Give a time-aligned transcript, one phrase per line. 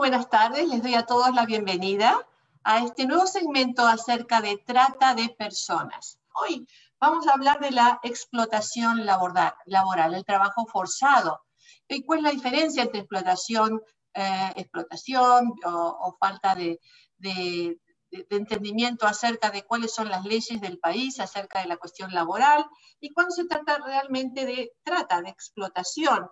[0.00, 2.26] buenas tardes, les doy a todos la bienvenida
[2.64, 6.18] a este nuevo segmento acerca de trata de personas.
[6.32, 6.66] Hoy
[6.98, 11.42] vamos a hablar de la explotación laboral, el trabajo forzado.
[11.86, 13.82] ¿Y cuál es la diferencia entre explotación,
[14.14, 16.78] eh, explotación o, falta de,
[18.10, 22.64] entendimiento acerca de cuáles son las leyes del país, acerca de la cuestión laboral
[23.00, 26.26] y cuando se trata realmente de trata, de explotación?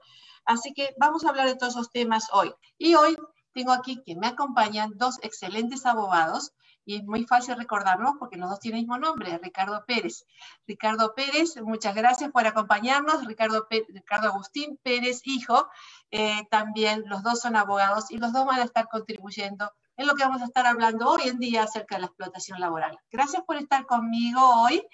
[0.47, 2.51] Así que vamos a hablar de todos esos temas hoy.
[2.79, 3.15] Y hoy
[3.59, 6.53] tengo aquí que me acompañan dos excelentes abogados
[6.85, 10.25] y es muy fácil recordarlos porque los dos tienen el mismo nombre, Ricardo Pérez.
[10.65, 13.27] Ricardo Pérez, muchas gracias por acompañarnos.
[13.27, 15.69] Ricardo, Ricardo Agustín Pérez, hijo,
[16.13, 20.15] eh, también los dos son abogados y los dos van a estar contribuyendo en lo
[20.15, 22.97] que vamos a estar hablando hoy en día acerca de la explotación laboral.
[23.11, 24.87] Gracias por estar conmigo hoy.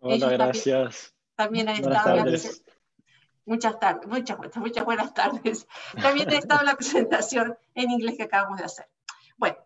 [0.00, 1.14] Hola, gracias.
[1.36, 2.38] También, han estado en la,
[3.44, 5.66] Muchas tardes, muchas, muchas buenas tardes.
[6.00, 8.88] También he estado en la presentación en inglés que acabamos de hacer.
[9.36, 9.56] Bueno,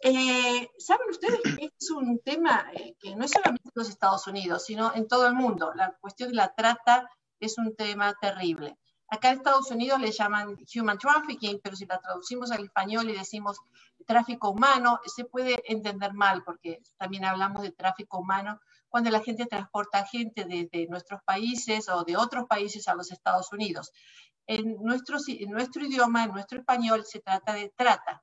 [0.00, 4.26] eh, ¿saben ustedes que es un tema eh, que no es solamente en los Estados
[4.26, 5.72] Unidos, sino en todo el mundo?
[5.74, 8.78] La cuestión de la trata es un tema terrible.
[9.10, 13.16] Acá en Estados Unidos le llaman human trafficking, pero si la traducimos al español y
[13.16, 13.58] decimos
[14.06, 19.46] tráfico humano, se puede entender mal, porque también hablamos de tráfico humano cuando la gente
[19.46, 23.92] transporta gente desde nuestros países o de otros países a los Estados Unidos.
[24.46, 28.22] En nuestro, en nuestro idioma, en nuestro español, se trata de trata.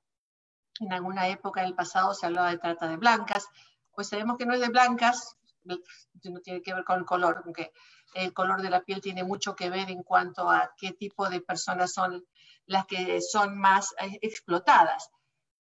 [0.80, 3.48] En alguna época del pasado se hablaba de trata de blancas,
[3.94, 7.72] pues sabemos que no es de blancas, no tiene que ver con el color, aunque
[8.14, 11.42] el color de la piel tiene mucho que ver en cuanto a qué tipo de
[11.42, 12.26] personas son
[12.66, 15.10] las que son más eh, explotadas.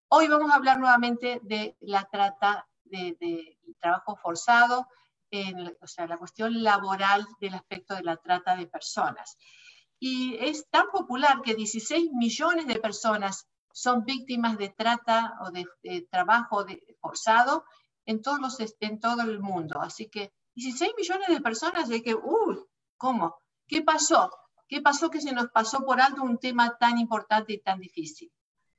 [0.07, 4.87] Hoy vamos a hablar nuevamente de la trata de, trabajo forzado,
[5.31, 9.37] en, o sea, la cuestión laboral del aspecto de la trata de personas.
[9.99, 15.65] Y es tan popular que 16 millones de personas son víctimas de trata o de,
[16.09, 16.65] trabajo
[17.01, 17.65] forzado
[18.05, 19.81] en, todos los, en todo el mundo.
[19.81, 22.63] Así que 16 millones de personas de que, uy,
[22.97, 23.35] ¿cómo?
[23.67, 24.31] ¿Qué pasó?
[24.67, 28.31] ¿Qué pasó que se nos pasó por alto un tema tan importante y tan difícil?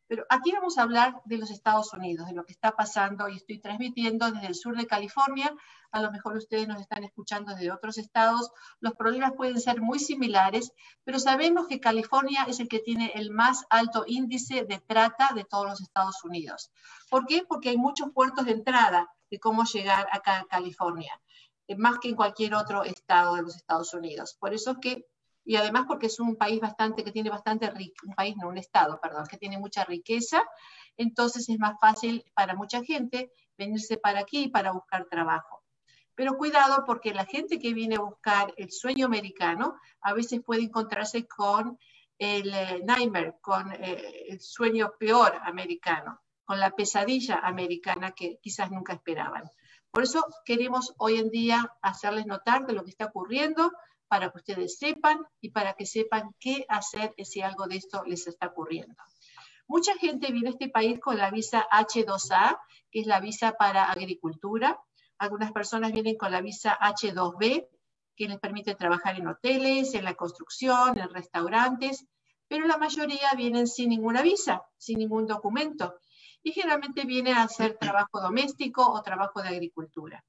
[0.09, 3.37] Pero aquí vamos a hablar de los Estados Unidos, de lo que está pasando y
[3.37, 5.53] estoy transmitiendo desde el sur de California.
[5.91, 8.51] A lo mejor ustedes nos están escuchando desde otros estados.
[8.79, 10.73] Los problemas pueden ser muy similares,
[11.03, 15.45] pero sabemos que California es el que tiene el más alto índice de trata de
[15.45, 16.71] todos los Estados Unidos.
[17.11, 17.45] ¿Por qué?
[17.47, 21.21] Porque hay muchos puertos de entrada de cómo llegar acá a California,
[21.67, 24.37] eh, más que en cualquier otro estado de los Estados Unidos.
[24.39, 25.07] Por eso es que
[25.47, 27.73] y además porque es un país bastante que tiene bastante
[28.05, 30.45] un país no un estado, perdón, que tiene mucha riqueza,
[30.97, 35.63] entonces es más fácil para mucha gente venirse para aquí para buscar trabajo.
[36.17, 40.63] Pero cuidado porque la gente que viene a buscar el sueño americano a veces puede
[40.63, 41.79] encontrarse con
[42.19, 48.71] el eh, nightmare, con eh, el sueño peor americano, con la pesadilla americana que quizás
[48.71, 49.43] nunca esperaban.
[49.91, 53.71] Por eso queremos hoy en día hacerles notar de lo que está ocurriendo,
[54.09, 58.27] para que ustedes sepan y para que sepan qué hacer si algo de esto les
[58.27, 58.95] está ocurriendo.
[59.67, 62.59] Mucha gente viene a este país con la visa H2A,
[62.91, 64.81] que es la visa para agricultura.
[65.19, 67.67] Algunas personas vienen con la visa H2B,
[68.17, 72.07] que les permite trabajar en hoteles, en la construcción, en restaurantes,
[72.49, 75.97] pero la mayoría vienen sin ninguna visa, sin ningún documento,
[76.47, 80.25] y generalmente vienen a hacer trabajo doméstico o trabajo de agricultura.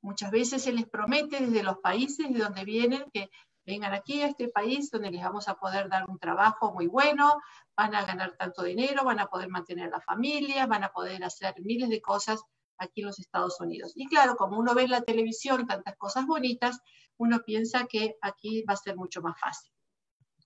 [0.00, 3.28] Muchas veces se les promete desde los países de donde vienen que
[3.66, 7.40] vengan aquí a este país donde les vamos a poder dar un trabajo muy bueno,
[7.76, 11.54] van a ganar tanto dinero, van a poder mantener la familia, van a poder hacer
[11.60, 12.40] miles de cosas
[12.78, 13.94] aquí en los Estados Unidos.
[13.96, 16.78] Y claro, como uno ve en la televisión tantas cosas bonitas,
[17.16, 19.72] uno piensa que aquí va a ser mucho más fácil.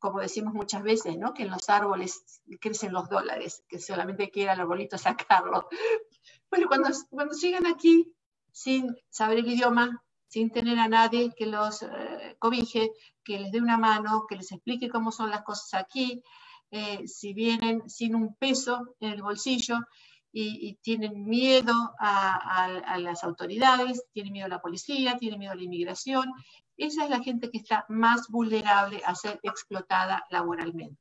[0.02, 1.32] Como decimos muchas veces, ¿no?
[1.32, 2.24] Que en los árboles
[2.60, 5.68] crecen los dólares, que solamente hay que ir al arbolito sacarlo.
[6.50, 8.12] Bueno, cuando, cuando llegan aquí,
[8.52, 12.90] sin saber el idioma, sin tener a nadie que los eh, cobije,
[13.24, 16.22] que les dé una mano, que les explique cómo son las cosas aquí,
[16.70, 19.78] eh, si vienen sin un peso en el bolsillo
[20.32, 25.56] y, tienen miedo a, a, las autoridades, tienen miedo a la policía, tienen miedo a
[25.56, 26.32] la inmigración,
[26.76, 30.98] esa es la gente que está más vulnerable a ser explotada laboralmente.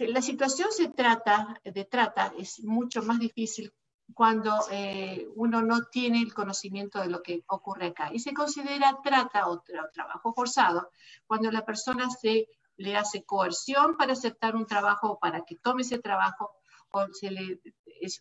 [0.00, 3.72] La situación se trata, de trata es mucho más difícil
[4.12, 8.10] cuando eh, uno no tiene el conocimiento de lo que ocurre acá.
[8.12, 9.62] Y se considera trata o,
[9.92, 10.90] trabajo forzado
[11.26, 15.82] cuando la persona se le hace coerción para aceptar un trabajo o para que tome
[15.82, 16.52] ese trabajo
[16.94, 17.60] o se le,
[18.00, 18.20] es,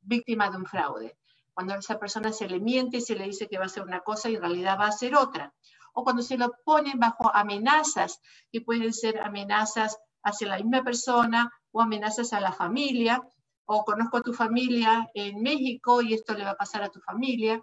[0.00, 1.16] víctima de un fraude.
[1.52, 3.82] Cuando a esa persona se le miente y se le dice que va a hacer
[3.82, 5.52] una cosa y en realidad va a hacer otra.
[5.92, 11.50] O cuando se lo ponen bajo amenazas, que pueden ser amenazas hacia la misma persona
[11.70, 13.22] o amenazas a la familia,
[13.66, 17.00] o conozco a tu familia en México y esto le va a pasar a tu
[17.00, 17.60] familia,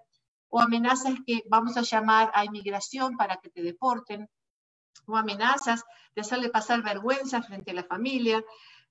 [0.50, 4.30] o amenazas que vamos a llamar a inmigración para que te deporten,
[5.06, 5.84] o amenazas
[6.16, 8.44] de hacerle pasar vergüenza frente a la familia,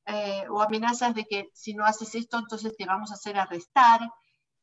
[0.06, 4.00] eh, o amenazas de que si no haces esto, entonces te vamos a hacer arrestar.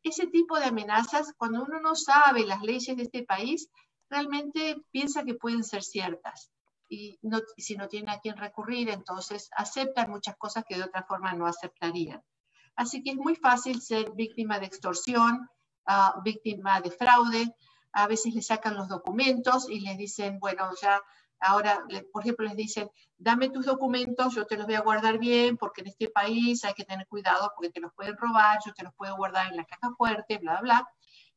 [0.03, 3.69] Ese tipo de amenazas, cuando uno no sabe las leyes de este país,
[4.09, 6.51] realmente piensa que pueden ser ciertas.
[6.89, 7.19] Y,
[7.57, 11.45] si no tiene a quién recurrir, entonces aceptan muchas cosas que de otra forma no
[11.45, 12.23] aceptarían.
[12.75, 15.49] Así que es muy fácil ser víctima de extorsión,
[15.87, 17.55] uh, víctima de fraude.
[17.91, 21.01] A veces le sacan los documentos y les dicen, bueno, ya
[21.39, 25.57] ahora, por ejemplo, les dicen, dame tus documentos, yo te los voy a guardar bien,
[25.57, 28.83] porque en este país hay que tener cuidado porque te los pueden robar, yo te
[28.83, 30.87] los puedo guardar en la caja fuerte, bla, bla.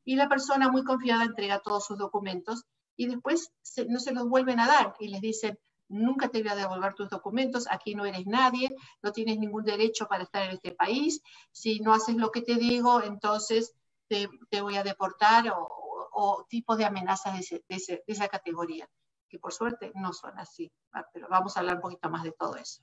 [0.04, 2.64] Y la persona muy confiada entrega todos sus documentos
[2.96, 3.52] y después
[3.88, 5.58] no se los vuelven a dar y les dicen,
[5.90, 8.70] nunca te voy a devolver tus documentos, aquí no eres nadie,
[9.02, 11.20] no tienes ningún derecho para estar en este país,
[11.52, 13.74] si no haces lo que te digo, entonces
[14.08, 14.28] te,
[14.60, 18.88] voy a deportar o, tipos de amenazas de, esa categoría,
[19.30, 20.70] que por suerte no son así,
[21.14, 22.82] pero vamos a hablar un poquito más de todo eso.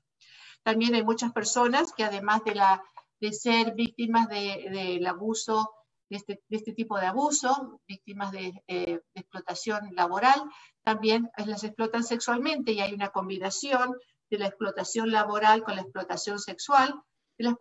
[0.63, 2.83] También hay muchas personas que además de, la,
[3.19, 5.69] de ser víctimas del abuso
[6.09, 10.41] este, de este, tipo de abuso, víctimas de, eh, explotación laboral,
[10.81, 13.93] también las explotan sexualmente y hay una combinación
[14.29, 16.95] de la explotación laboral con la explotación sexual.
[17.37, 17.55] De la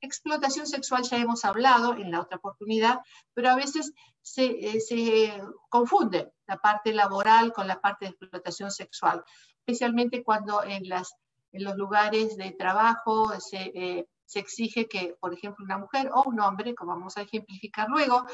[0.00, 3.00] explotación, sexual ya hemos hablado en la otra oportunidad,
[3.34, 3.92] pero a veces
[4.22, 9.22] se, eh, se confunde la parte laboral con la parte de explotación sexual,
[9.58, 11.14] especialmente cuando en, las,
[11.52, 16.22] en los lugares de trabajo se, eh, se exige que, por ejemplo, una mujer o
[16.26, 18.24] un hombre, como vamos a ejemplificar luego,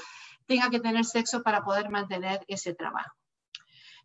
[0.47, 3.15] tenga que tener sexo para poder mantener ese trabajo.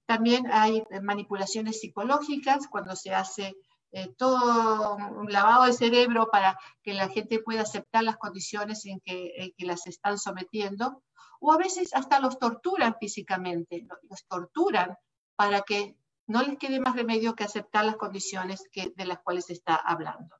[0.05, 3.55] También hay manipulaciones psicológicas cuando se hace
[3.97, 8.99] eh, todo un lavado de cerebro para que la gente pueda aceptar las condiciones en
[8.99, 11.01] que, las están sometiendo,
[11.39, 14.97] o a veces hasta los torturan físicamente, los torturan
[15.37, 15.95] para que
[16.27, 20.35] no les quede más remedio que aceptar las condiciones de las cuales se está hablando.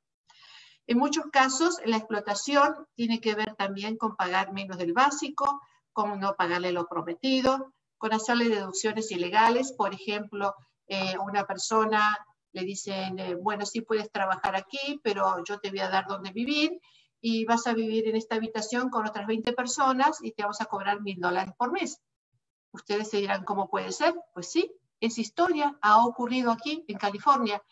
[0.86, 5.62] En muchos casos, la explotación tiene que ver también con pagar menos del básico,
[5.94, 9.72] con no pagarle lo prometido, con hacerle deducciones ilegales.
[9.72, 10.54] Por ejemplo,
[10.88, 12.18] eh, una persona
[12.56, 16.32] le dicen, eh, bueno, sí puedes trabajar aquí, pero yo te voy a dar donde
[16.32, 16.80] vivir
[17.20, 20.64] y vas a vivir en esta habitación con otras 20 personas y te vamos a
[20.64, 22.00] cobrar mil dólares por mes.
[22.72, 24.14] Ustedes se dirán, ¿cómo puede ser?
[24.32, 27.62] Pues sí, es historia, ha ocurrido aquí en California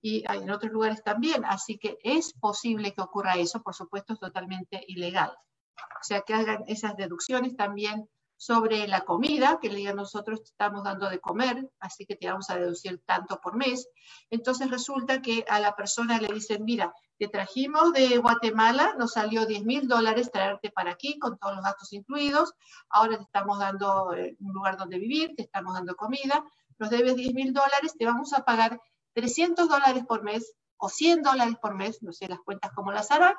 [0.00, 1.44] y en otros lugares también.
[1.44, 5.32] Así que es posible que ocurra eso, por supuesto es totalmente ilegal.
[5.32, 8.08] O sea, que hagan esas deducciones también
[8.38, 12.48] sobre la comida, que le digan nosotros estamos dando de comer, así que te vamos
[12.50, 13.88] a deducir tanto por mes.
[14.30, 19.44] Entonces resulta que a la persona le dicen, mira, te trajimos de Guatemala, nos salió
[19.44, 22.54] 10 mil dólares traerte para aquí con todos los gastos incluidos,
[22.88, 26.44] ahora te estamos dando eh, un lugar donde vivir, te estamos dando comida,
[26.78, 28.80] nos debes 10 mil dólares, te vamos a pagar
[29.14, 33.10] 300 dólares por mes o 100 dólares por mes, no sé las cuentas cómo las
[33.10, 33.34] harán.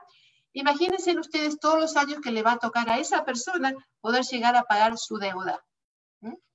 [0.54, 4.56] Imagínense ustedes todos los años que le va a tocar a esa persona poder llegar
[4.56, 5.64] a pagar su deuda.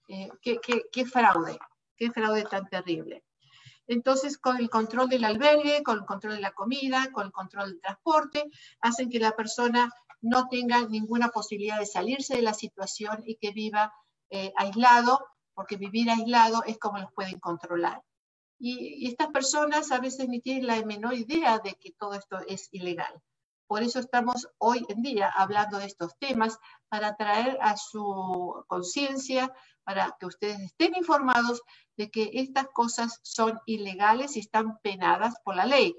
[0.08, 1.58] Eh, qué, fraude,
[1.96, 3.25] qué fraude tan terrible.
[3.87, 7.70] Entonces, con el control del albergue, con el control de la comida, con el control
[7.70, 13.22] del transporte, hacen que la persona no tenga ninguna posibilidad de salirse de la situación
[13.27, 13.93] y que viva
[14.31, 18.03] eh, aislado, porque vivir aislado es como los pueden controlar.
[18.58, 22.69] Y, estas personas a veces ni tienen la menor idea de que todo esto es
[22.72, 23.22] ilegal.
[23.66, 29.52] Por eso estamos hoy en día hablando de estos temas para traer a su conciencia,
[29.84, 31.62] para que ustedes estén informados
[31.96, 35.96] de que estas cosas son ilegales y están penadas por la ley.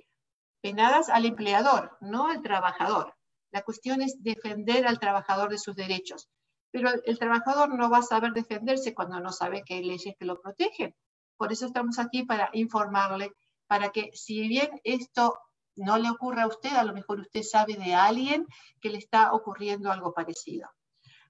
[0.62, 3.16] Penadas al empleador, no al trabajador.
[3.52, 6.28] La cuestión es defender al trabajador de sus derechos.
[6.72, 10.26] Pero el trabajador no va a saber defenderse cuando no sabe que hay leyes que
[10.26, 10.94] lo protegen.
[11.38, 13.32] Por eso estamos aquí para informarle,
[13.68, 15.40] para que si bien esto
[15.76, 18.46] no le ocurra a usted, a lo mejor usted sabe de alguien
[18.82, 20.70] que le está ocurriendo algo parecido.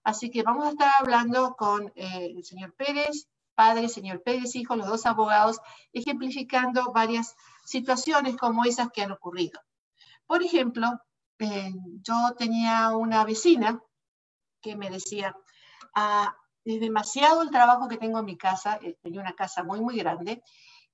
[0.04, 4.76] Así que vamos a estar hablando con eh, el señor Pérez, padre, señor Pérez, hijo,
[4.76, 5.60] los dos abogados,
[5.94, 7.36] ejemplificando varias
[7.66, 9.60] situaciones como esas que han ocurrido.
[10.28, 10.88] Por ejemplo,
[11.40, 11.72] eh,
[12.02, 13.82] yo tenía una vecina
[14.62, 15.36] que me decía,
[15.96, 16.36] ah,
[16.66, 19.98] es demasiado el trabajo que tengo en mi casa, eh, tenía una casa muy, muy
[19.98, 20.44] grande,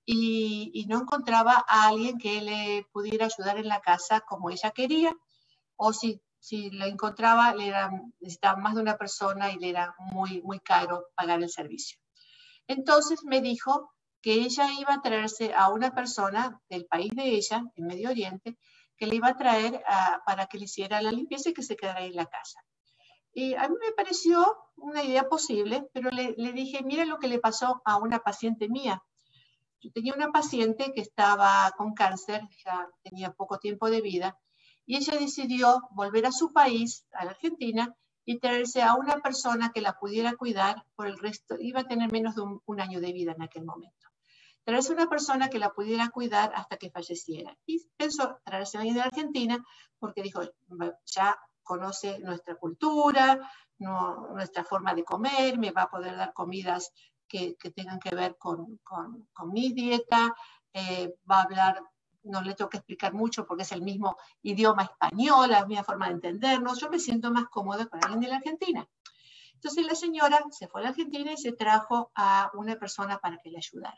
[0.06, 5.16] y, no encontraba a alguien que le pudiera ayudar en la casa como ella quería,
[5.76, 9.96] o si, si la encontraba, le era, necesitaba más de una persona y le era
[10.00, 12.00] muy, muy caro pagar el servicio.
[12.68, 13.92] Entonces me dijo
[14.22, 18.58] que ella iba a traerse a una persona del país de ella, en Medio Oriente,
[18.98, 19.84] que le iba a traer
[20.26, 22.60] para que le hiciera la limpieza y que se quedara en la casa.
[23.34, 27.28] Y a mí me pareció una idea posible, pero le, le dije, mira lo que
[27.28, 29.02] le pasó a una paciente mía.
[29.82, 34.38] Yo tenía una paciente que estaba con cáncer, ya tenía poco tiempo de vida,
[34.86, 39.72] y ella decidió volver a su país, a la Argentina, y traerse a una persona
[39.74, 43.12] que la pudiera cuidar por el resto, iba a tener menos de un, año de
[43.12, 44.10] vida en aquel momento.
[44.64, 47.58] Traerse una persona que la pudiera cuidar hasta que falleciera.
[47.66, 49.66] Y pensó traerse a alguien de Argentina
[49.98, 50.42] porque dijo,
[51.06, 53.40] ya conoce nuestra cultura,
[53.80, 56.92] nuestra forma de comer, me va a poder dar comidas
[57.32, 60.36] que, tengan que ver con, con, mi dieta,
[60.74, 61.84] eh, va a hablar
[62.24, 66.06] no le tengo que explicar mucho porque es el mismo idioma español, la misma forma
[66.06, 66.80] de entendernos.
[66.80, 68.88] Yo me siento más cómoda con alguien de la Argentina.
[69.56, 73.38] Entonces la señora se fue a la Argentina y se trajo a una persona para
[73.40, 73.98] que le ayudara.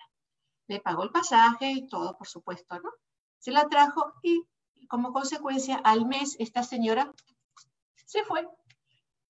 [0.67, 2.91] Le pagó el pasaje y todo, por supuesto, ¿no?
[3.39, 4.47] Se la trajo y
[4.87, 7.11] como consecuencia al mes esta señora
[8.05, 8.47] se fue.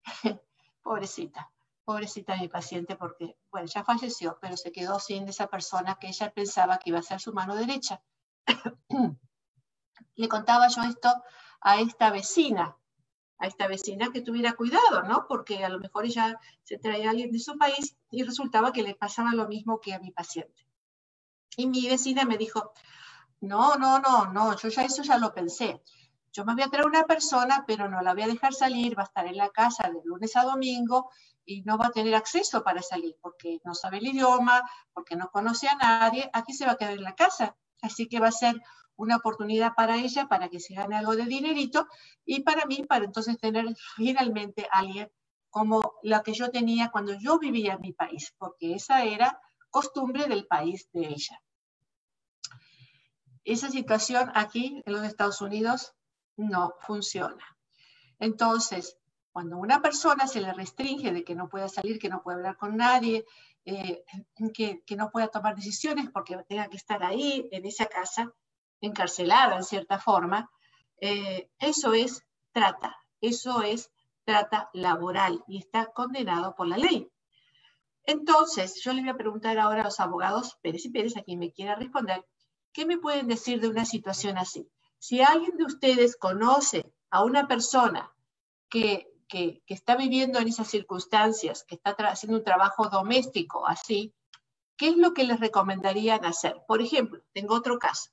[0.84, 1.50] pobrecita,
[1.84, 6.32] pobrecita mi paciente porque, bueno, ya falleció, pero se quedó sin esa persona que ella
[6.32, 8.02] pensaba que iba a ser su mano derecha.
[10.16, 11.10] le contaba yo esto
[11.62, 12.78] a esta vecina,
[13.38, 15.26] a esta vecina que tuviera cuidado, ¿no?
[15.28, 18.84] Porque a lo mejor ella se traía a alguien de su país y resultaba que
[18.84, 20.68] le pasaba lo mismo que a mi paciente.
[21.58, 22.74] Y mi vecina me dijo,
[23.42, 25.82] no, no, no, no, yo ya eso ya lo pensé.
[26.32, 29.04] Yo me voy a traer una persona, pero no la voy a dejar salir, va
[29.04, 31.12] a estar en la casa de lunes a domingo
[31.46, 34.62] y no va a tener acceso para salir porque no sabe el idioma,
[34.94, 38.22] porque no conoce a nadie, aquí se va a quedar en la casa Así que
[38.22, 38.56] va a ser
[38.96, 41.88] una oportunidad para ella para que se gane algo de dinerito
[42.26, 45.12] y para mí para entonces tener finalmente alguien
[45.50, 50.28] como la que yo tenía cuando yo vivía en mi país, porque esa era costumbre
[50.28, 51.42] del país de ella.
[53.44, 55.94] Esa situación aquí en los Estados Unidos
[56.38, 57.46] no funciona.
[58.18, 58.98] Entonces,
[59.34, 62.56] cuando una persona se le restringe de que no pueda salir, que no puede hablar
[62.56, 63.26] con nadie,
[63.66, 64.04] eh,
[64.54, 68.32] que, no pueda tomar decisiones porque tenga que estar ahí, en esa casa,
[68.80, 70.52] encarcelada en cierta forma,
[71.02, 72.22] eh, eso es
[72.52, 73.92] trata, eso es
[74.24, 77.10] trata laboral y está condenado por la ley.
[78.06, 81.40] Entonces, yo le voy a preguntar ahora a los abogados Pérez y Pérez, a quien
[81.40, 82.24] me quiera responder,
[82.72, 84.70] ¿qué me pueden decir de una situación así?
[85.00, 88.14] Si alguien de ustedes conoce a una persona
[88.70, 94.14] que que, está viviendo en esas circunstancias, que está haciendo un trabajo doméstico así,
[94.78, 96.62] ¿qué es lo que les recomendarían hacer?
[96.68, 98.12] Por ejemplo, tengo otro caso.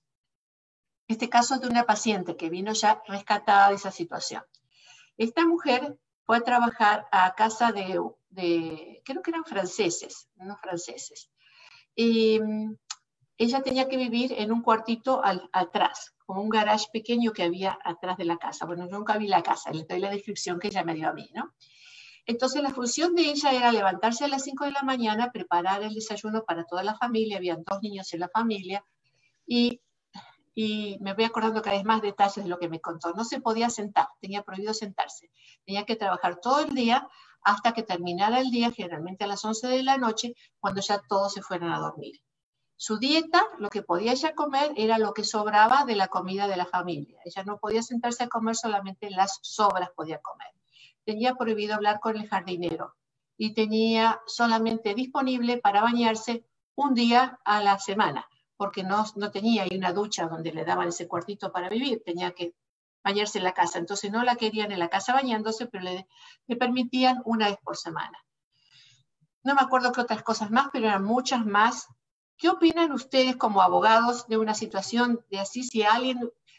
[1.08, 4.42] Este caso es de una paciente que vino ya rescatada de esa situación.
[5.18, 8.00] Esta mujer fue a trabajar a casa de,
[8.30, 11.30] de creo que eran franceses, no franceses.
[11.94, 12.76] Y mm,
[13.36, 15.20] ella tenía que vivir en un cuartito
[15.52, 18.64] atrás, como un garage pequeño que había atrás de la casa.
[18.64, 21.12] Bueno, yo nunca vi la casa, le doy la descripción que ella me dio a
[21.12, 21.54] mí, ¿no?
[22.24, 25.92] Entonces la función de ella era levantarse a las 5 de la mañana, preparar el
[25.92, 28.84] desayuno para toda la familia, habían dos niños en la familia,
[29.44, 29.80] y,
[30.54, 33.12] y me voy acordando cada vez más detalles de lo que me contó.
[33.12, 35.32] No se podía sentar, tenía prohibido sentarse,
[35.66, 37.08] tenía que trabajar todo el día
[37.42, 41.32] hasta que terminara el día, generalmente a las 11 de la noche, cuando ya todos
[41.32, 42.20] se fueran a dormir.
[42.82, 46.56] Su dieta, lo que podía ella comer, era lo que sobraba de la comida de
[46.56, 47.20] la familia.
[47.26, 50.48] Ella no podía sentarse a comer, solamente las sobras podía comer.
[51.04, 52.96] Tenía prohibido hablar con el jardinero
[53.36, 59.64] y tenía solamente disponible para bañarse un día a la semana, porque no, no tenía
[59.64, 62.54] ahí una ducha donde le daban ese cuartito para vivir, tenía que
[63.04, 63.78] bañarse en la casa.
[63.78, 66.08] Entonces no la querían en la casa bañándose, pero le,
[66.46, 68.16] le permitían una vez por semana.
[69.42, 71.86] No me acuerdo qué otras cosas más, pero eran muchas más
[72.40, 75.62] ¿Qué opinan ustedes como abogados de una situación de así?
[75.62, 76.18] Si alguien,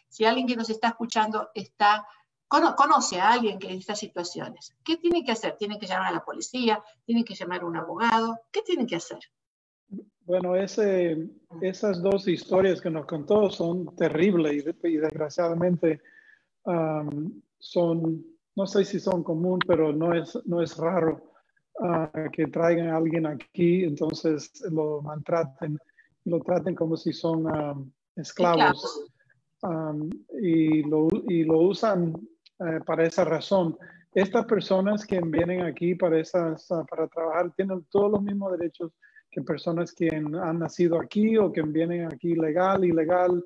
[0.10, 2.06] si alguien que nos está escuchando está,
[2.48, 5.58] conoce a alguien que en estas situaciones, ¿qué tiene que hacer?
[5.58, 6.84] ¿Tienen que llamar a la policía?
[7.04, 8.40] ¿Tienen que llamar a un abogado?
[8.52, 9.18] ¿Qué tienen que hacer?
[10.24, 11.18] Bueno, ese,
[11.62, 16.00] esas dos historias que nos contó son terribles y, desgraciadamente
[17.58, 18.24] son,
[18.56, 21.31] no sé si son común, pero no es, no es raro
[22.32, 25.80] que traigan a alguien aquí, entonces lo maltraten,
[26.25, 29.06] lo traten como si son um, esclavos
[29.63, 30.10] um,
[30.42, 32.13] y, lo, y, lo, usan
[32.60, 33.78] eh, para esa razón.
[34.13, 38.92] Estas personas que vienen aquí para, esas, uh, para trabajar tienen todos los mismos derechos
[39.32, 43.44] que personas que han nacido aquí o que vienen aquí legal, ilegal,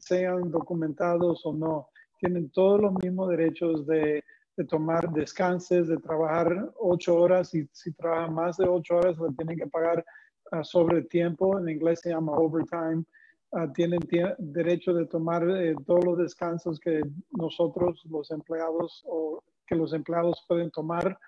[0.00, 1.88] sean documentados o no.
[2.18, 4.24] Tienen todos los mismos derechos de
[4.56, 9.32] de tomar descanses, de trabajar ocho horas y si trabaja más de ocho horas le
[9.34, 10.04] tienen que pagar
[10.52, 13.04] uh, sobre tiempo, en inglés se llama overtime,
[13.52, 14.00] ah, tienen
[14.38, 20.44] derecho de tomar eh, todos los descansos que nosotros, los empleados, o que los empleados
[20.48, 21.18] pueden tomar.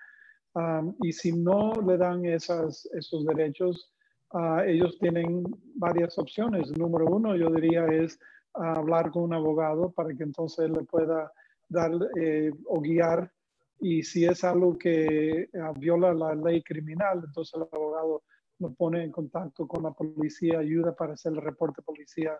[1.01, 3.91] y si no le dan esas, esos derechos,
[4.33, 5.43] ah, ellos tienen
[5.75, 6.71] varias opciones.
[6.77, 8.19] Número uno, yo diría, es
[8.53, 11.31] hablar con un abogado para que entonces le pueda
[11.67, 13.31] dar eh, o guiar
[13.79, 18.23] y si es algo que ah, viola la ley criminal, entonces el abogado
[18.59, 22.39] lo pone en contacto con la policía, ayuda para hacer el reporte policía,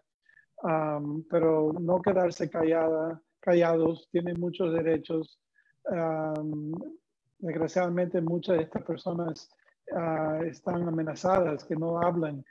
[1.30, 5.42] pero no quedarse callada, callados, tienen muchos derechos.
[7.38, 9.50] desgraciadamente muchas de estas personas
[9.94, 12.44] ah, están amenazadas, que no hablan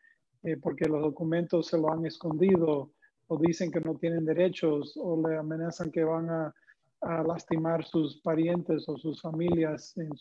[0.45, 2.93] eh, porque los documentos se lo han escondido
[3.29, 6.55] o dicen que no tienen derechos o le amenazan que van a
[7.05, 10.15] a lastimar sus parientes o sus familias en,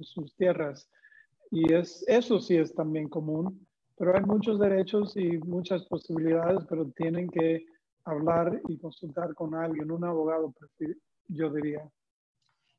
[0.00, 0.88] sus tierras.
[1.50, 3.66] Y es, eso sí es también común,
[3.96, 7.66] pero hay muchos derechos y muchas posibilidades, pero tienen que
[8.04, 10.54] hablar y consultar con alguien, un abogado,
[11.28, 11.88] yo diría.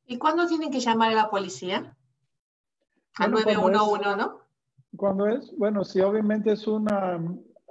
[0.05, 1.95] ¿Y cuándo tienen que llamar a la policía?
[3.17, 4.39] Al 911, ¿no?
[4.95, 7.19] Cuando es, bueno, si obviamente es una,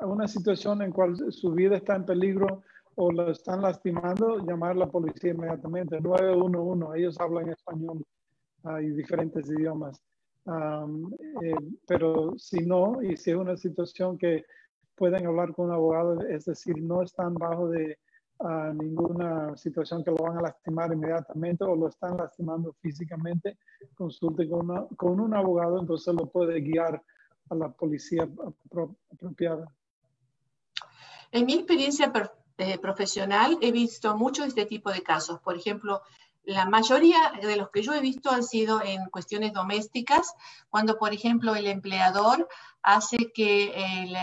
[0.00, 2.62] una situación en cual su vida está en peligro,
[3.00, 6.00] o lo están lastimando, llamar a la policía inmediatamente.
[6.00, 8.04] 911, ellos hablan español
[8.82, 10.02] y diferentes idiomas.
[11.42, 11.54] Eh,
[11.86, 14.44] pero si no, y si es una situación que
[14.96, 17.98] pueden hablar con un abogado, es decir, no están bajo de
[18.40, 23.58] ah, ninguna situación que lo van a lastimar inmediatamente o lo están lastimando físicamente,
[23.94, 27.00] consulte con, con un abogado, entonces lo puede guiar
[27.50, 28.28] a la policía
[29.12, 29.70] apropiada.
[31.30, 32.10] En mi experiencia
[32.58, 35.40] eh, profesional he visto muchos de este tipo de casos.
[35.40, 36.02] Por ejemplo,
[36.44, 40.34] la mayoría de los que yo he visto han sido en cuestiones domésticas,
[40.68, 42.48] cuando, por ejemplo, el empleador
[42.82, 44.16] hace que el,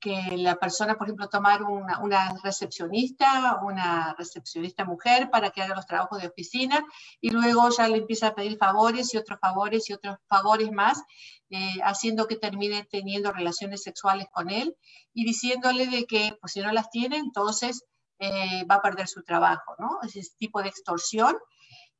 [0.00, 5.86] que la persona, por ejemplo, tomar una, recepcionista, una recepcionista mujer para que haga los
[5.86, 6.84] trabajos de oficina
[7.20, 11.02] y luego ya le empieza a pedir favores y otros favores y otros favores más,
[11.50, 14.74] eh, haciendo que termine teniendo relaciones sexuales con él
[15.12, 17.84] y diciéndole de que pues, si no las tiene, entonces
[18.18, 19.98] eh, va a perder su trabajo, ¿no?
[20.02, 21.36] Ese tipo de extorsión,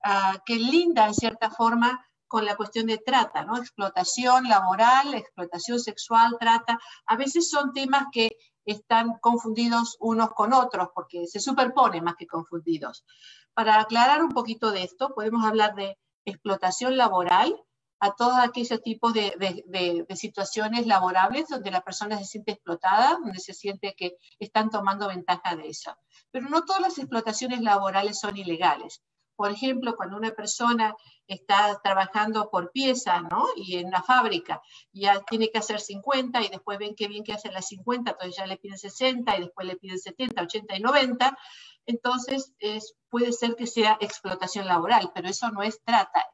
[0.04, 1.98] uh, que linda en cierta forma
[2.30, 3.56] con la cuestión de trata, ¿no?
[3.56, 6.78] Explotación laboral, explotación sexual, trata.
[7.06, 12.28] A veces son temas que están confundidos unos con otros porque se superponen más que
[12.28, 13.04] confundidos.
[13.52, 17.60] Para aclarar un poquito de esto, podemos hablar de explotación laboral
[17.98, 19.34] a todos aquellos tipos de,
[19.66, 25.08] de, situaciones laborables donde la persona se siente explotada, donde se siente que están tomando
[25.08, 25.96] ventaja de eso.
[26.30, 29.02] Pero no todas las explotaciones laborales son ilegales.
[29.34, 30.94] Por ejemplo, cuando una persona
[31.34, 33.46] está trabajando por pieza, ¿no?
[33.56, 34.60] Y en la fábrica
[34.92, 38.36] ya tiene que hacer 50 y después ven qué bien que hace las 50, entonces
[38.36, 41.38] ya le piden 60 y después le piden 70, 80 y 90.
[41.86, 46.26] Entonces es, puede ser que sea explotación laboral, pero eso no es trata.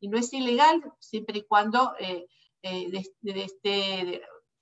[0.00, 2.26] Y no es ilegal siempre y cuando eh,
[2.62, 3.02] eh,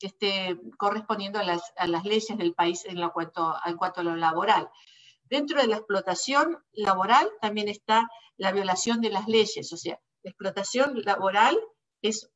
[0.00, 4.04] esté, correspondiendo a las, a las, leyes del país en, lo cuanto, en cuanto a
[4.04, 4.68] lo laboral.
[5.28, 10.30] Dentro de la explotación laboral también está la violación de las leyes, o sea, la
[10.30, 11.58] explotación laboral
[12.02, 12.28] es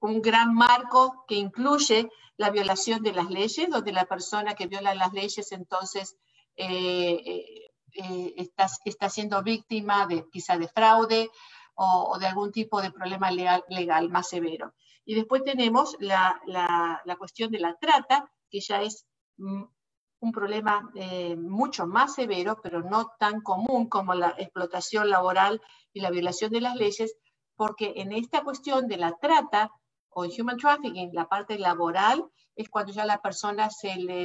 [0.00, 4.94] un gran marco que incluye la violación de las leyes, donde la persona que viola
[4.94, 6.16] las leyes entonces
[6.56, 8.50] eh, eh, eh,
[8.84, 11.30] está, siendo víctima de quizá de fraude
[11.74, 14.74] o, de algún tipo de problema legal, más severo.
[15.04, 19.64] Y después tenemos la, la cuestión de la trata, que ya es mm,
[20.20, 25.60] un problema eh, mucho más severo, pero no tan común como la explotación laboral
[25.92, 27.16] y la violación de las leyes,
[27.56, 29.70] porque en esta cuestión de la trata
[30.10, 32.24] o human trafficking, la parte laboral,
[32.56, 33.68] es cuando ya la persona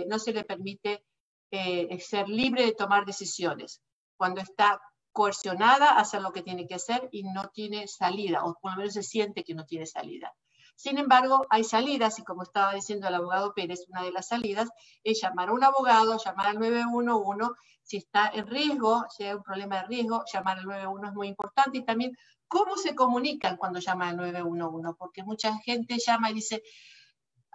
[0.08, 1.04] no se le permite
[1.52, 3.82] eh, ser libre de tomar decisiones,
[4.18, 8.58] cuando está coercionada a hacer lo que tiene que hacer y no tiene salida, o
[8.60, 10.34] por lo menos se siente que no tiene salida.
[10.76, 14.70] Sin embargo, hay salidas y como estaba diciendo el abogado Pérez, una de las salidas
[15.04, 19.44] es llamar a un abogado, llamar al 911, si está en riesgo, si hay un
[19.44, 21.78] problema de riesgo, llamar al 911 es muy importante.
[21.78, 26.64] Y también cómo se comunican cuando llaman al 911, porque mucha gente llama y dice,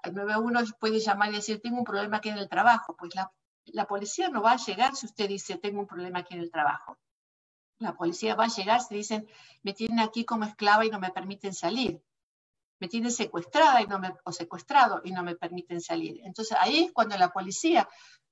[0.02, 3.32] al 911 puede llamar y decir, tengo un problema aquí en el trabajo, pues la,
[3.66, 6.50] la policía no va a llegar si usted dice, tengo un problema aquí en el
[6.50, 6.98] trabajo.
[7.78, 9.28] La policía va a llegar si dicen,
[9.62, 12.02] me tienen aquí como esclava y no me permiten salir
[12.80, 16.20] me tienen secuestrada y no me, o secuestrado y no me permiten salir.
[16.24, 17.88] Entonces ahí es cuando la policía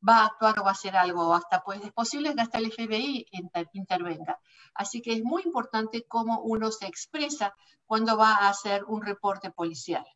[0.07, 2.73] va a actuar o va a hacer algo, hasta pues es posible que hasta el
[2.73, 3.27] FBI
[3.73, 4.39] intervenga.
[4.75, 7.55] Así que es muy importante cómo uno se expresa
[7.87, 10.07] cuando va a hacer un reporte policial.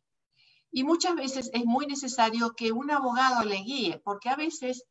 [0.71, 4.85] Y muchas veces es muy necesario que un abogado le guíe, porque a veces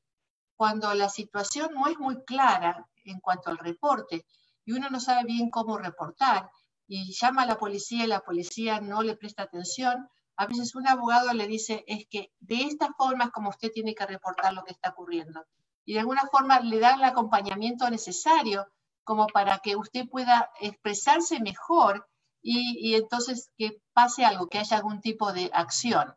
[0.57, 4.26] cuando la situación no es muy clara en cuanto al reporte
[4.66, 6.50] y uno no sabe bien cómo reportar
[6.92, 10.88] y llama a la policía y la policía no le presta atención, a veces un
[10.88, 14.72] abogado le dice es que de esta forma como usted tiene que reportar lo que
[14.72, 15.44] está ocurriendo.
[15.85, 18.66] Y de alguna forma le da el acompañamiento necesario
[19.05, 22.09] como para que usted pueda expresarse mejor
[22.42, 26.12] y, y entonces que pase algo, que haya algún tipo de acción.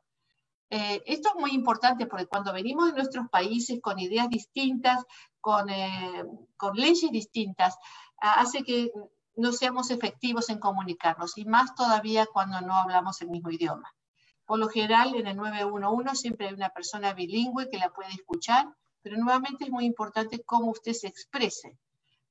[0.72, 5.06] Eh, esto es muy importante porque cuando venimos de nuestros países con ideas distintas,
[5.40, 6.24] con, eh,
[6.58, 7.78] con leyes distintas,
[8.18, 8.90] hace que
[9.36, 13.93] no seamos efectivos en comunicarnos y más todavía cuando no hablamos el mismo idioma.
[14.46, 18.67] Por lo general, en el 911 siempre hay una persona bilingüe que la puede escuchar,
[19.02, 21.78] pero nuevamente es muy importante cómo usted se exprese.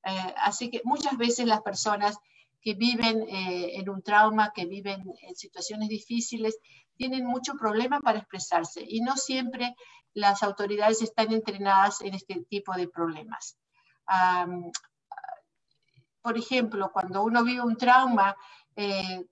[0.04, 2.16] Eh, así que muchas veces las personas
[2.60, 6.58] que viven en un trauma, que viven en situaciones difíciles,
[6.96, 9.74] tienen mucho problema para expresarse y no siempre
[10.14, 13.56] las autoridades están entrenadas en este tipo de problemas.
[16.22, 18.36] Por ejemplo, cuando uno vive un trauma,
[18.76, 19.26] eh,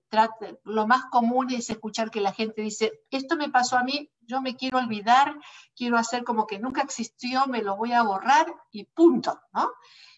[0.65, 4.41] lo más común es escuchar que la gente dice, esto me pasó a mí, yo
[4.41, 5.35] me quiero olvidar,
[5.75, 9.71] quiero hacer como que nunca existió, me lo voy a borrar y punto, ¿no?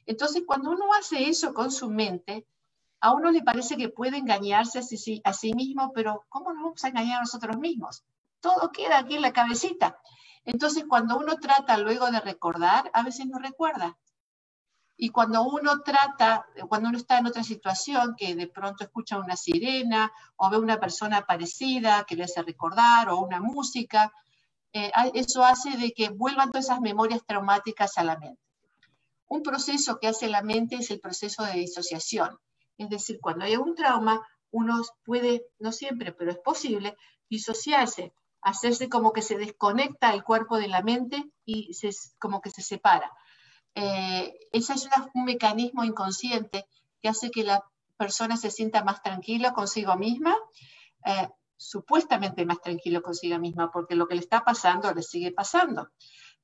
[0.06, 2.48] Entonces, cuando uno hace eso con su mente,
[3.00, 6.88] a uno le parece que puede engañarse a sí, mismo, pero ¿cómo nos vamos a
[6.90, 8.04] engañar a nosotros mismos?
[8.40, 10.00] Todo queda aquí en la cabecita.
[10.46, 13.98] Entonces, cuando uno trata luego de recordar, a veces no recuerda.
[14.96, 19.36] Y cuando uno trata, cuando uno está en otra situación, que de pronto escucha una
[19.36, 24.12] sirena o ve una persona parecida que le hace recordar o una música,
[24.72, 28.42] eh, eso hace de que vuelvan todas esas memorias traumáticas a la mente.
[29.28, 32.38] Un proceso que hace la mente es el proceso de disociación.
[32.78, 36.96] Es decir, cuando hay un trauma, uno puede, no siempre, pero es posible,
[37.30, 42.52] disociarse, hacerse como que se desconecta el cuerpo de la mente y se, como que
[42.52, 43.12] se separa.
[43.76, 46.66] Eh, ese es un mecanismo inconsciente
[47.02, 47.64] que hace que la
[47.98, 50.36] persona se sienta más tranquila consigo misma,
[51.06, 55.90] eh, supuestamente más tranquilo consigo misma, porque lo que le está pasando le sigue pasando.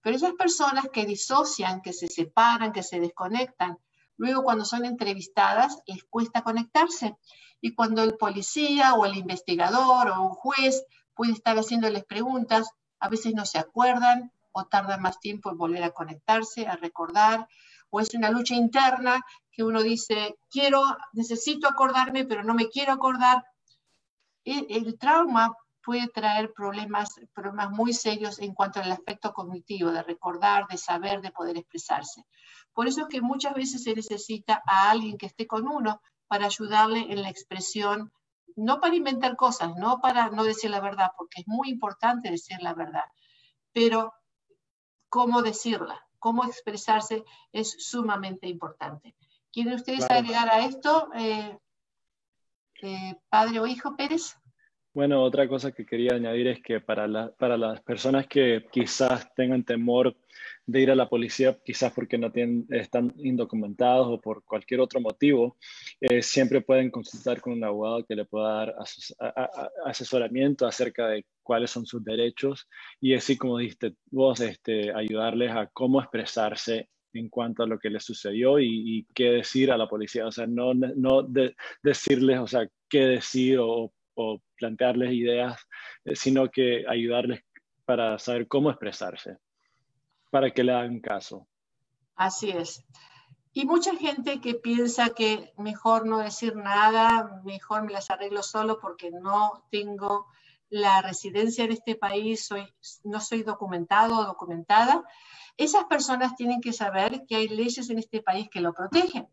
[0.02, 3.78] Pero esas personas que disocian, que se separan, que se desconectan,
[4.20, 7.16] Luego, cuando son entrevistadas, les cuesta conectarse.
[7.62, 13.08] Y cuando el policía o el investigador o un juez puede estar haciéndoles preguntas, a
[13.08, 17.48] veces no se acuerdan o tardan más tiempo en volver a conectarse, a recordar,
[17.90, 20.82] o es una lucha interna que uno dice, quiero,
[21.14, 23.44] necesito acordarme, pero no me quiero acordar.
[24.44, 30.04] El, el trauma puede traer problemas, problemas muy serios en cuanto al aspecto cognitivo, de
[30.04, 32.26] recordar, de saber, de poder expresarse.
[32.74, 36.46] Por eso es que muchas veces se necesita a alguien que esté con uno para
[36.46, 38.14] ayudarle en la expresión,
[38.56, 42.58] no para inventar cosas, no para no decir la verdad, porque es muy importante decir
[42.62, 43.06] la verdad,
[43.74, 44.14] pero
[45.10, 49.16] cómo decirla, cómo expresarse es sumamente importante.
[49.52, 51.58] ¿Quieren ustedes agregar a esto, eh,
[52.82, 54.39] eh, padre o hijo Pérez?
[55.00, 59.64] Bueno, otra cosa que quería añadir es que para, para las personas que quizás tengan
[59.64, 60.14] temor
[60.66, 65.00] de ir a la policía, quizás porque no tienen, están indocumentados o por cualquier otro
[65.00, 65.56] motivo,
[66.02, 68.76] eh, siempre pueden consultar con un abogado que le pueda dar
[69.86, 72.68] asesoramiento acerca de cuáles son sus derechos
[73.00, 77.90] y así como dijiste vos, este, ayudarles a cómo expresarse en cuanto a lo que
[77.90, 80.28] les sucedió y, qué decir a la policía.
[80.28, 81.26] O sea, no, no
[81.82, 85.60] decirles, o sea, qué decir o o plantearles ideas,
[86.04, 87.42] eh, sino que ayudarles
[87.86, 89.38] para saber cómo expresarse,
[90.30, 91.48] para que le hagan caso.
[92.16, 92.86] Así es.
[93.54, 98.80] Y mucha gente que piensa que mejor no decir nada, mejor me las arreglo solo
[98.80, 100.28] porque no tengo
[100.70, 102.68] la residencia en este país, soy,
[103.04, 105.04] no soy documentado o documentada.
[105.58, 109.28] Esas personas tienen que saber que hay leyes en este país que lo protegen.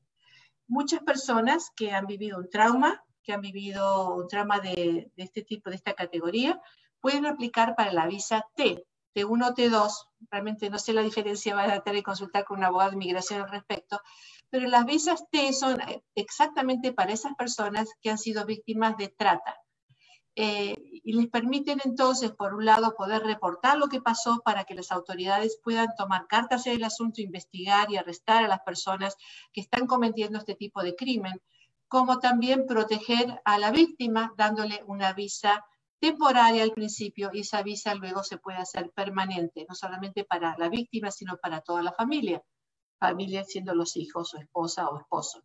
[0.66, 5.69] Muchas personas que han vivido un trauma que han vivido un trauma de, este tipo,
[5.69, 6.61] de esta categoría,
[7.01, 9.93] pueden aplicar para la visa T, T1 o T2.
[10.31, 13.43] Realmente no sé la diferencia, va a tener que consultar con un abogado de inmigración
[13.43, 14.01] al respecto.
[14.49, 15.79] Pero las visas T son
[16.15, 19.57] exactamente para esas personas que han sido víctimas de trata.
[20.39, 24.75] Eh, y les permiten entonces, por un lado, poder reportar lo que pasó para que
[24.75, 29.17] las autoridades puedan tomar cartas en el asunto, investigar y arrestar a las personas
[29.53, 31.41] que están cometiendo este tipo de crimen
[31.88, 35.64] como también proteger a la víctima dándole una visa
[35.99, 40.68] temporaria al principio y esa visa luego se puede hacer permanente, no solamente para la
[40.68, 42.42] víctima, sino para toda la familia,
[42.99, 45.42] familia siendo los hijos o esposa o esposo.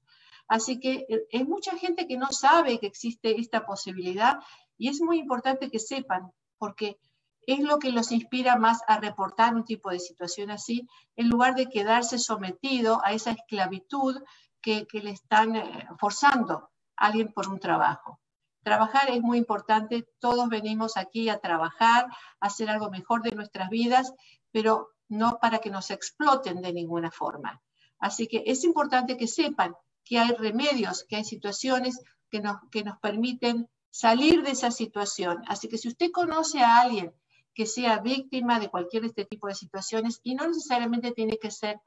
[0.47, 4.39] Así que hay eh, mucha gente que no sabe que existe esta posibilidad
[4.77, 6.99] y es muy importante que sepan, porque
[7.47, 11.55] es lo que los inspira más a reportar un tipo de situación así, en lugar
[11.55, 14.21] de quedarse sometido a esa esclavitud
[14.61, 18.19] que, le están eh, forzando a alguien por un trabajo.
[18.63, 22.05] Trabajar es muy importante, todos venimos aquí a trabajar,
[22.39, 24.13] a hacer algo mejor de nuestras vidas,
[24.51, 27.61] pero no para que nos exploten de ninguna forma.
[27.99, 32.83] Así que es importante que sepan que hay remedios, que hay situaciones que nos, que
[32.83, 35.43] nos permiten salir de esa situación.
[35.47, 37.13] Así que si usted conoce a alguien
[37.53, 41.51] que sea víctima de cualquier de este tipo de situaciones y no necesariamente tiene que
[41.51, 41.79] ser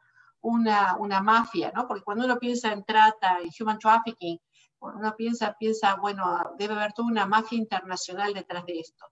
[0.44, 1.88] una, una mafia, ¿no?
[1.88, 4.38] Porque cuando uno piensa en trata y human trafficking,
[4.80, 6.24] uno piensa, piensa, bueno,
[6.58, 9.06] debe haber toda una mafia internacional detrás de esto.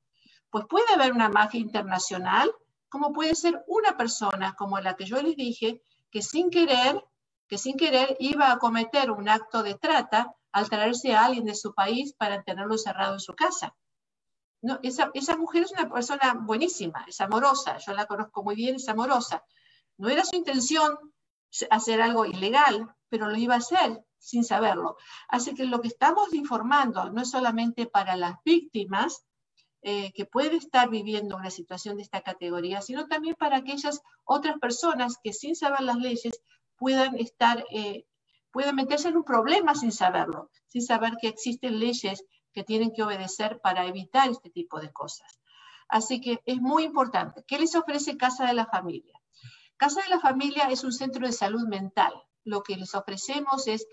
[0.50, 2.52] Pues puede haber una mafia internacional,
[2.90, 7.02] como puede ser una persona como la que yo les dije, que sin querer,
[7.48, 11.54] que sin querer iba a cometer un acto de trata al traerse a alguien de
[11.54, 13.74] su país para tenerlo cerrado en su casa.
[14.60, 18.76] No, esa, esa mujer es una persona buenísima, es amorosa, yo la conozco muy bien,
[18.76, 19.42] es amorosa.
[19.96, 20.98] No era su intención
[21.70, 24.96] hacer algo ilegal, pero lo iba a hacer sin saberlo.
[25.28, 29.24] Así que lo que estamos informando no es solamente para las víctimas
[29.82, 34.58] eh, que pueden estar viviendo una situación de esta categoría, sino también para aquellas otras
[34.60, 36.40] personas que sin saber las leyes
[36.76, 38.06] puedan estar, eh,
[38.52, 43.02] puedan meterse en un problema sin saberlo, sin saber que existen leyes que tienen que
[43.02, 45.40] obedecer para evitar este tipo de cosas.
[45.88, 47.44] Así que es muy importante.
[47.46, 49.21] ¿Qué les ofrece Casa de la Familia?
[49.82, 52.12] Casa de la Familia es un centro de salud mental.
[52.44, 53.84] Lo que les ofrecemos es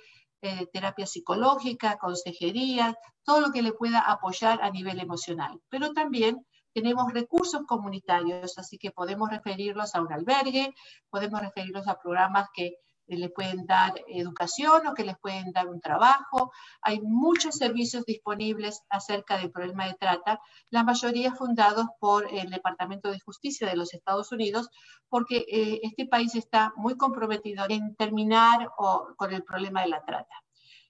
[0.43, 5.59] eh, terapia psicológica, consejería, todo lo que le pueda apoyar a nivel emocional.
[5.67, 10.75] Pero también tenemos recursos comunitarios, así que podemos referirlos a un albergue,
[11.09, 12.75] podemos referirlos a programas que
[13.17, 16.51] les pueden dar educación o que les pueden dar un trabajo.
[16.81, 23.09] Hay muchos servicios disponibles acerca del problema de trata, la mayoría fundados por el Departamento
[23.11, 24.69] de Justicia de los Estados Unidos,
[25.07, 28.69] porque eh, este país está muy comprometido en terminar
[29.17, 30.35] con el problema de la trata.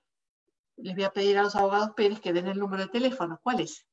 [0.78, 3.40] les voy a pedir a los abogados Pérez que den el número de teléfono.
[3.42, 3.86] ¿Cuál es?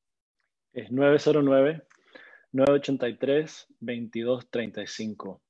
[0.73, 1.87] Es 909
[2.53, 5.41] 983-2235.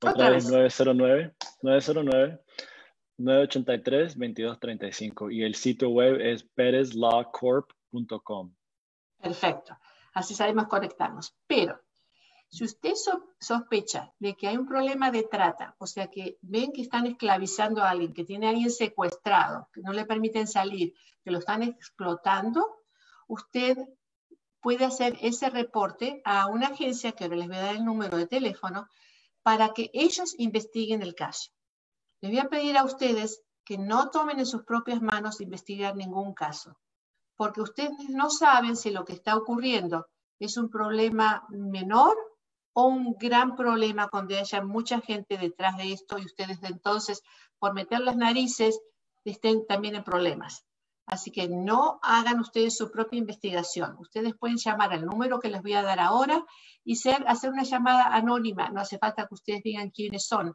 [0.00, 2.40] Otra vez 909, 909
[3.18, 8.54] 983-2235 y el sitio web es perezlawcorp.com.
[9.20, 9.76] Perfecto,
[10.14, 11.36] así sabemos conectarnos.
[11.46, 11.78] Pero
[12.48, 12.94] si usted
[13.40, 17.82] sospecha de que hay un problema de trata, o sea que ven que están esclavizando
[17.82, 21.64] a alguien, que tiene a alguien secuestrado, que no le permiten salir, que lo están
[21.64, 22.64] explotando,
[23.26, 23.76] usted
[24.68, 28.18] puede hacer ese reporte a una agencia, que ahora les voy a dar el número
[28.18, 28.86] de teléfono,
[29.42, 31.52] para que ellos investiguen el caso.
[32.20, 36.34] Les voy a pedir a ustedes que no tomen en sus propias manos investigar ningún
[36.34, 36.76] caso,
[37.34, 40.06] porque ustedes no saben si lo que está ocurriendo
[40.38, 42.14] es un problema menor
[42.74, 47.22] o un gran problema donde haya mucha gente detrás de esto y ustedes de entonces,
[47.58, 48.78] por meter las narices,
[49.24, 50.67] estén también en problemas.
[51.10, 53.96] Así que no hagan ustedes su propia investigación.
[53.98, 56.44] Ustedes pueden llamar al número que les voy a dar ahora
[56.84, 58.68] y hacer una llamada anónima.
[58.68, 60.54] No hace falta que ustedes digan quiénes son.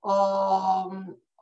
[0.01, 0.91] O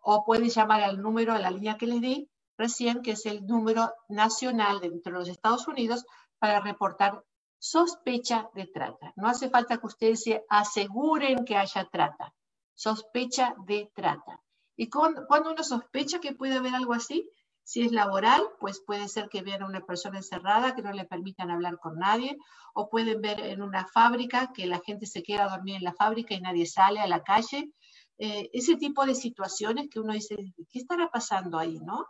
[0.04, 3.44] o pueden llamar al número, a la línea que les di recién, que es el
[3.46, 6.04] número nacional dentro de los Estados Unidos
[6.38, 7.24] para reportar
[7.58, 9.12] sospecha de trata.
[9.16, 12.32] No hace falta que ustedes se aseguren que haya trata,
[12.74, 14.40] sospecha de trata.
[14.76, 17.30] Y cuando uno sospecha que puede haber algo así,
[17.66, 21.06] Si es laboral, pues puede ser que vean a una persona encerrada, que no le
[21.06, 22.36] permitan hablar con nadie,
[22.74, 25.94] o pueden ver en una fábrica que la gente se queda a dormir en la
[25.94, 27.70] fábrica y nadie sale a la calle.
[28.18, 30.36] Eh, ese tipo de situaciones que uno dice,
[30.70, 31.78] ¿qué estará pasando ahí?
[31.80, 32.06] ¿no?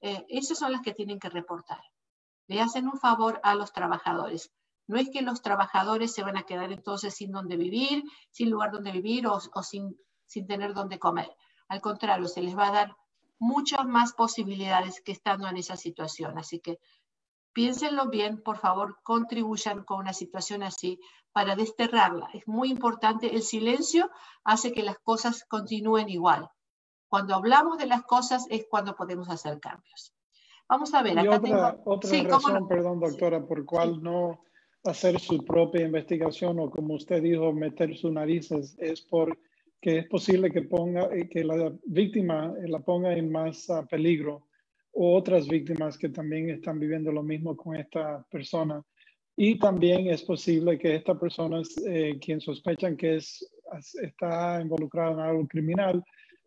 [0.00, 1.80] Eh, esas son las que tienen que reportar.
[2.46, 4.52] Le hacen un favor a los trabajadores.
[4.86, 8.70] No es que los trabajadores se van a quedar entonces sin dónde vivir, sin lugar
[8.70, 11.34] donde vivir o, sin, sin tener dónde comer.
[11.68, 12.96] Al contrario, se les va a dar
[13.38, 16.36] muchas más posibilidades que estando en esa situación.
[16.36, 16.78] Así que
[17.54, 21.00] piénsenlo bien, por favor, contribuyan con una situación así
[21.34, 22.30] para desterrarla.
[22.32, 24.08] Es muy importante, el silencio
[24.44, 26.48] hace que las cosas continúen igual.
[27.08, 30.14] Cuando hablamos de las cosas es cuando podemos hacer cambios.
[30.68, 34.44] Vamos a ver, acá otra, otra razón, perdón, doctora, por cual no
[34.84, 39.36] hacer su propia investigación o como usted dijo, meter sus narices, es por
[39.80, 43.84] que es posible que, ponga, eh, que la víctima eh, la ponga en más ah,
[43.84, 44.46] peligro
[44.92, 48.82] o otras víctimas que también están viviendo lo mismo con esta persona.
[49.36, 53.44] Y también es posible que esta persona, eh, quien sospechan que es,
[54.00, 56.04] está involucrada en algo criminal,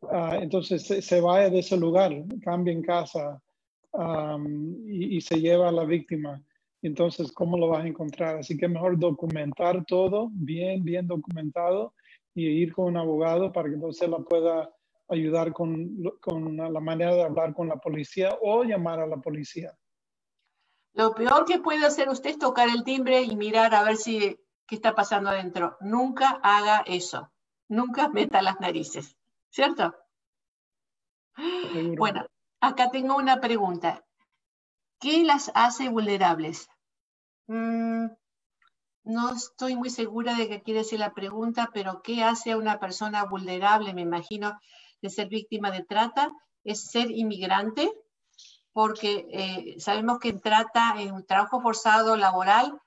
[0.10, 3.42] ah, entonces se, vaya de ese lugar, cambie en casa
[4.86, 6.42] y, y, se lleva a la víctima.
[6.82, 8.38] Entonces, ¿cómo lo vas a encontrar?
[8.38, 11.94] Así que mejor documentar todo, bien, bien documentado,
[12.36, 14.70] y ir con un abogado para que entonces la pueda
[15.10, 19.76] ayudar con, con la manera de hablar con la policía o llamar a la policía.
[20.98, 24.36] Lo peor que puede hacer usted es tocar el timbre y mirar a ver si
[24.66, 25.78] qué está pasando adentro.
[25.80, 27.32] Nunca haga eso.
[27.68, 29.16] Nunca meta las narices.
[29.52, 29.94] ¿Cierto?
[31.98, 32.26] Bueno,
[32.62, 34.04] acá tengo una pregunta.
[35.00, 36.68] ¿Qué las hace vulnerables?
[37.46, 38.08] Mm,
[39.04, 42.80] no estoy muy segura de qué quiere decir la pregunta, pero ¿qué hace a una
[42.80, 44.60] persona vulnerable, me imagino,
[45.04, 46.32] de ser víctima de trata?
[46.64, 47.92] Es ser inmigrante,
[48.78, 52.80] porque eh, sabemos que trata, en un trabajo forzado laboral,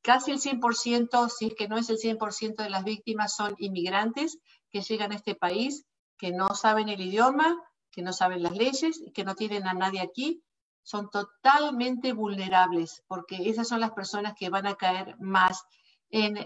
[0.00, 4.38] casi el 100%, si es que no es el 100% de las víctimas son inmigrantes
[4.70, 5.84] que llegan a este país,
[6.16, 10.00] que no saben el idioma, que no saben las leyes, que no tienen a nadie
[10.00, 10.42] aquí
[10.82, 15.62] son totalmente vulnerables, porque esas son las personas que van a caer más
[16.08, 16.38] en,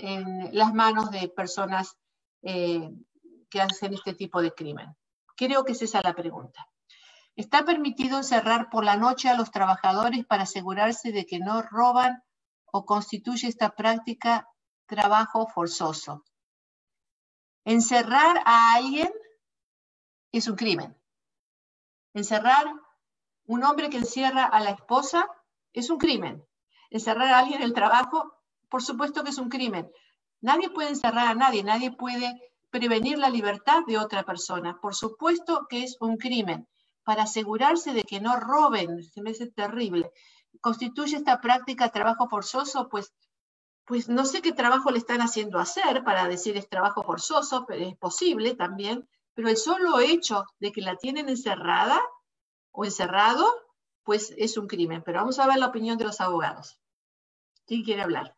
[0.50, 1.96] las manos de personas
[2.42, 2.90] eh,
[3.48, 4.88] que hacen este tipo de crimen.
[5.36, 6.69] Creo que es esa la pregunta.
[7.40, 12.22] ¿Está permitido encerrar por la noche a los trabajadores para asegurarse de que no roban
[12.66, 14.46] o constituye esta práctica
[14.84, 16.22] trabajo forzoso?
[17.64, 19.10] Encerrar a alguien
[20.32, 20.94] es un crimen.
[22.12, 22.66] Encerrar
[23.46, 25.26] un hombre que encierra a la esposa
[25.72, 26.46] es un crimen.
[26.90, 28.34] Encerrar a alguien en el trabajo,
[28.68, 29.90] por supuesto que es un crimen.
[30.42, 34.78] Nadie puede encerrar a nadie, nadie puede prevenir la libertad de otra persona.
[34.78, 36.68] Por supuesto que es un crimen.
[37.10, 40.12] Para asegurarse de que no roben, se me hace terrible.
[40.60, 42.88] ¿Constituye esta práctica trabajo forzoso?
[42.88, 43.12] Pues,
[43.84, 47.84] pues no sé qué trabajo le están haciendo hacer para decir es trabajo forzoso, pero
[47.84, 49.08] es posible también.
[49.34, 52.00] Pero el solo hecho de que la tienen encerrada
[52.70, 53.44] o encerrado,
[54.04, 55.02] pues es un crimen.
[55.04, 56.78] Pero vamos a ver la opinión de los abogados.
[57.66, 58.36] ¿Quién quiere hablar?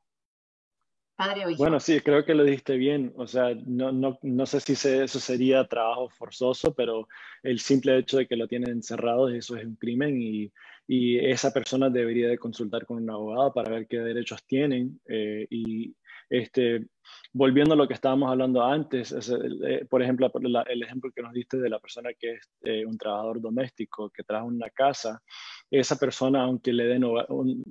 [1.56, 3.12] Bueno, sí, creo que lo dijiste bien.
[3.16, 7.08] O sea, no, no, no sé si eso sería trabajo forzoso, pero
[7.42, 10.52] el simple hecho de que lo tienen encerrado, eso es un crimen y,
[10.86, 15.46] y esa persona debería de consultar con un abogado para ver qué derechos tienen eh,
[15.50, 15.94] y
[16.32, 16.86] este,
[17.30, 20.32] volviendo a lo que estábamos hablando antes, eh, por ejemplo,
[20.66, 24.22] el ejemplo que nos diste de la persona que es eh, un trabajador doméstico que
[24.24, 25.22] trabaja en una casa,
[25.70, 27.04] esa persona, aunque le den,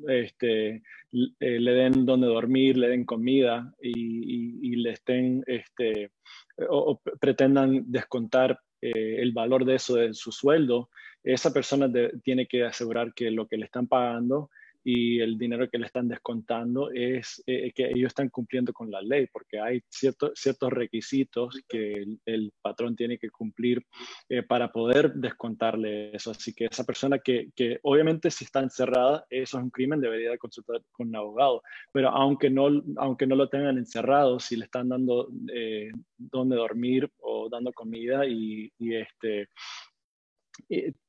[0.10, 0.84] este,
[1.40, 6.12] eh, donde dormir, le den comida y, le estén, este,
[6.70, 10.90] o, pretendan descontar el valor de eso de su sueldo,
[11.24, 11.88] esa persona
[12.24, 14.50] tiene que asegurar que lo que le están pagando
[14.84, 19.02] y el dinero que le están descontando es eh, que ellos están cumpliendo con la
[19.02, 23.86] ley, porque hay ciertos ciertos requisitos que el, patrón tiene que cumplir
[24.30, 26.32] eh, para poder descontarle eso.
[26.32, 30.38] Así que esa persona que, que, obviamente si está encerrada, eso es un crimen, debería
[30.38, 31.64] consultar con un abogado.
[31.92, 37.10] Pero aunque no, aunque no lo tengan encerrado, si le están dando eh, donde dormir
[37.20, 39.48] o dando comida y, y este,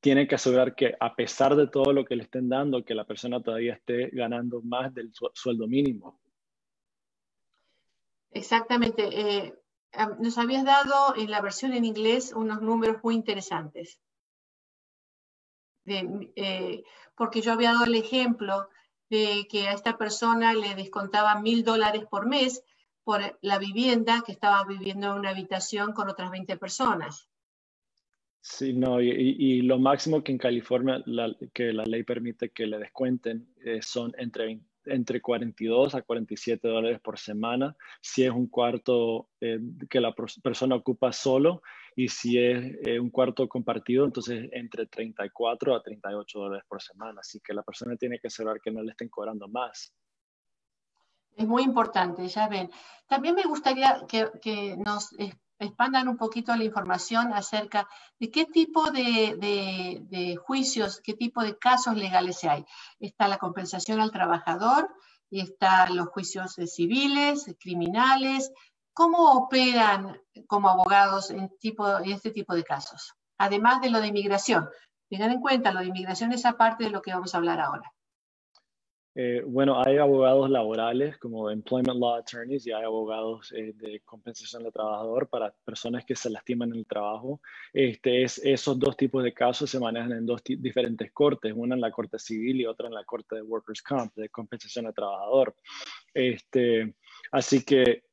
[0.00, 3.04] tienen que asegurar que a pesar de todo lo que le estén dando, que la
[3.04, 6.20] persona todavía esté ganando más del sueldo mínimo.
[8.30, 9.08] Exactamente.
[9.12, 9.54] Eh,
[10.20, 14.00] nos habías dado en la versión en inglés unos números muy interesantes.
[15.84, 16.84] Eh,
[17.16, 18.68] porque yo había dado el ejemplo
[19.10, 22.64] de que a esta persona le descontaba mil dólares por mes
[23.04, 27.28] por la vivienda que estaba viviendo en una habitación con otras 20 personas.
[28.44, 32.76] Sí, no, y, lo máximo que en California la, que la ley permite que le
[32.76, 39.28] descuenten eh, son entre, entre 42 a 47 dólares por semana si es un cuarto
[39.40, 40.12] eh, que la
[40.42, 41.62] persona ocupa solo
[41.94, 47.20] y si es eh, un cuarto compartido, entonces entre 34 a 38 dólares por semana.
[47.20, 49.94] Así que la persona tiene que asegurar que no le estén cobrando más.
[51.36, 52.70] Es muy importante, ya ven.
[53.06, 55.14] También me gustaría que, que nos
[55.58, 57.88] expandan un poquito la información acerca
[58.18, 62.64] de qué tipo de, juicios, qué tipo de casos legales hay.
[62.98, 64.88] Está la compensación al trabajador,
[65.30, 68.52] están los juicios civiles, criminales.
[68.94, 73.14] ¿Cómo operan como abogados en, tipo, en este tipo de casos?
[73.38, 74.68] Además de lo de inmigración.
[75.08, 77.92] Tengan en cuenta, lo de inmigración es aparte de lo que vamos a hablar ahora.
[79.14, 84.62] Eh, bueno, hay abogados laborales como employment law attorneys y hay abogados eh, de compensación
[84.62, 87.40] del trabajador para personas que se lastiman en el trabajo.
[87.74, 91.82] Este, es, esos dos tipos de casos se manejan en dos diferentes cortes, una en
[91.82, 95.54] la corte civil y otra en la corte de workers' comp, de compensación del trabajador.
[96.14, 96.94] Este,
[97.30, 98.04] así que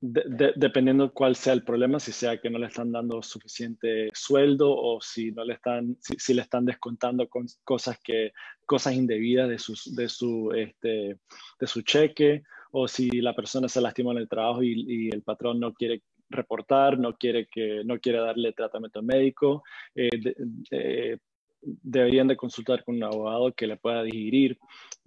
[0.00, 5.00] dependiendo cuál sea el problema, si sea que no le están dando suficiente sueldo o
[5.00, 8.32] si no le están, si, le están descontando con cosas que,
[8.64, 11.18] cosas indebidas de, sus, de, su, este,
[11.58, 15.58] de su cheque, o si la persona se lastima en el trabajo y, el patrón
[15.58, 21.18] no quiere reportar, no quiere que no quiere darle tratamiento médico, eh,
[21.60, 24.58] deberían de consultar con un abogado que le pueda digerir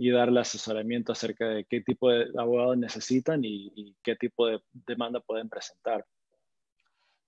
[0.01, 5.19] y darle asesoramiento acerca de qué tipo de abogado necesitan y, qué tipo de demanda
[5.19, 6.03] pueden presentar.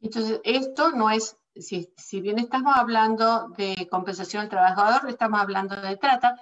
[0.02, 5.76] Entonces, esto no es, si, si, bien estamos hablando de compensación al trabajador, estamos hablando
[5.76, 6.36] de trata,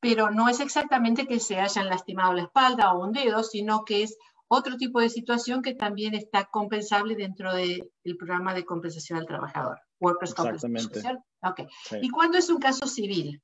[0.00, 4.02] pero no es exactamente que se hayan lastimado la espalda o un dedo, sino que
[4.02, 4.18] es
[4.48, 9.78] otro tipo de situación que también está compensable dentro del programa de compensación al trabajador.
[10.00, 11.02] Workers Exactamente.
[11.40, 11.68] Okay.
[12.02, 13.40] ¿Y cuándo es un caso civil?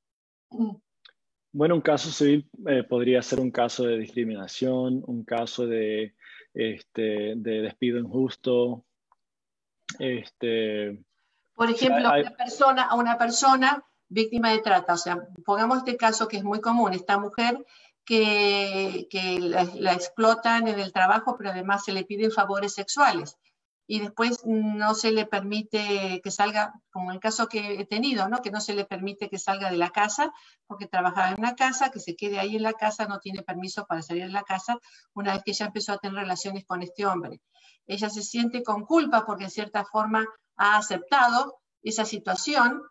[1.54, 6.16] Bueno, un caso civil eh, podría ser un caso de discriminación, un caso de,
[6.52, 8.84] este, de despido injusto.
[10.00, 11.00] Este,
[11.54, 15.96] Por ejemplo, a una persona, a una persona víctima de trata, o sea, pongamos este
[15.96, 17.64] caso que es muy común, esta mujer
[18.04, 23.38] que, que la, explotan en el trabajo, pero además se le piden favores sexuales
[23.86, 28.40] y después no se le permite que salga, como el caso que he tenido, ¿no?
[28.40, 30.32] que no se le permite que salga de la casa
[30.66, 33.86] porque trabajaba en una casa, que se quede ahí en la casa, no tiene permiso
[33.86, 34.78] para salir de la casa
[35.12, 37.40] una vez que ya empezó a tener relaciones con este hombre.
[37.86, 40.26] Ella se siente con culpa porque en cierta forma
[40.56, 42.82] ha aceptado esa situación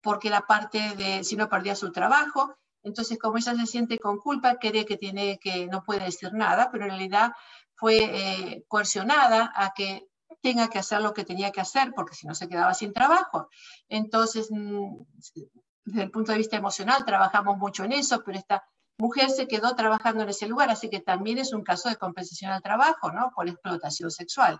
[0.00, 4.18] porque la parte de si no perdía su trabajo, entonces como ella se siente con
[4.18, 7.32] culpa, cree que tiene que no puede decir nada, pero en realidad
[7.74, 10.06] fue eh, coercionada a que
[10.40, 13.48] tenga que hacer lo que tenía que hacer, porque si no se quedaba sin trabajo.
[13.88, 14.96] Entonces, mm,
[15.84, 18.64] desde el punto de vista emocional, trabajamos mucho en eso, pero esta
[18.98, 22.50] mujer se quedó trabajando en ese lugar, así que también es un caso de compensación
[22.50, 23.30] al trabajo, ¿no?
[23.34, 24.58] Por explotación sexual,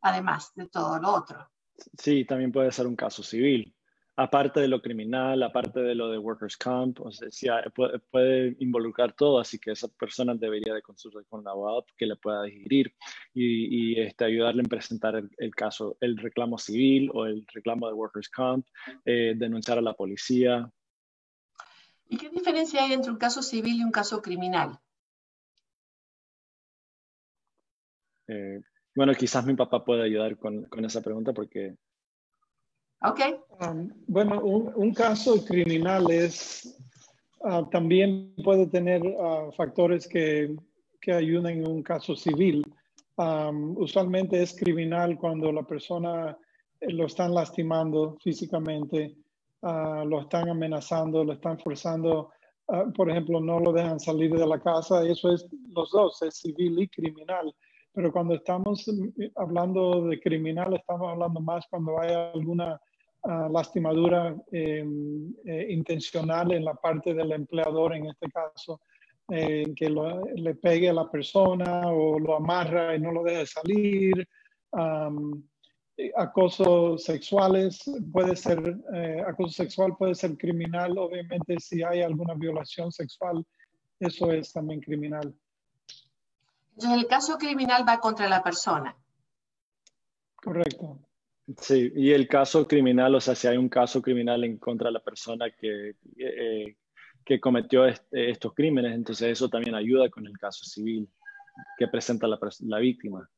[0.00, 1.48] además de todo lo otro.
[1.98, 3.74] Sí, también puede ser un caso civil
[4.22, 7.62] aparte de lo criminal, aparte de lo de workers' comp, o sea,
[8.10, 12.16] puede, involucrar todo, así que esa persona debería de consultar con un abogado que le
[12.16, 12.94] pueda digerir
[13.34, 18.28] y, este, ayudarle en presentar el, caso, el reclamo civil o el reclamo de workers'
[18.28, 18.66] comp,
[19.04, 20.70] eh, denunciar a la policía.
[22.08, 24.78] ¿Y qué diferencia hay entre un caso civil y un caso criminal?
[28.28, 28.60] Eh,
[28.94, 31.76] bueno, quizás mi papá pueda ayudar con, con esa pregunta porque
[33.04, 33.36] Okay.
[33.60, 36.78] Um, bueno, un, caso criminal es,
[37.40, 40.54] uh, también puede tener uh, factores que,
[41.00, 42.62] que, ayudan en un caso civil.
[43.16, 46.36] Um, usualmente es criminal cuando la persona
[46.80, 49.16] eh, lo están lastimando físicamente,
[49.62, 52.30] uh, lo están amenazando, lo están forzando,
[52.94, 55.04] por ejemplo, no lo dejan salir de la casa.
[55.04, 57.52] Eso es los dos, es civil y criminal.
[57.92, 62.80] Pero cuando estamos eh, hablando de criminal, estamos hablando más cuando hay alguna
[63.24, 68.80] lastimadura em, eh, intencional en la parte del empleador, en este caso,
[69.28, 74.28] eh, que le pegue a la persona o lo amarra y no lo deja salir.
[76.16, 82.90] acoso sexuales puede ser, eh, acoso sexual puede ser criminal, obviamente si hay alguna violación
[82.90, 83.46] sexual,
[84.00, 85.32] eso es también criminal.
[86.74, 88.96] Entonces el caso criminal va contra la persona.
[90.34, 90.98] Correcto.
[91.60, 94.92] Sí, y el caso criminal, o sea, si hay un caso criminal en contra de
[94.92, 96.76] la persona que, eh,
[97.24, 101.08] que cometió estos crímenes, entonces eso también ayuda con el caso civil
[101.78, 103.28] que presenta la, la víctima.